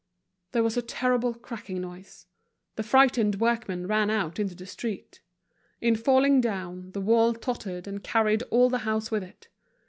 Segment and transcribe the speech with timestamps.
[0.53, 2.25] There was a terrible cracking noise.
[2.75, 5.21] The frightened workmen ran out into the street.
[5.79, 9.47] In falling down, the wall tottered and carried all the house with it.